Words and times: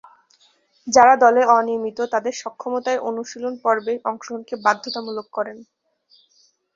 যারা 0.87 1.13
দলে 1.23 1.41
অনিয়মিত, 1.51 1.99
তাদের 2.13 2.33
সক্ষমতায় 2.41 3.03
অনুশীলন-পর্বে 3.09 3.93
অংশগ্রহণকে 4.05 4.55
বাধ্যতামূলক 4.65 5.27
করেন। 5.33 5.57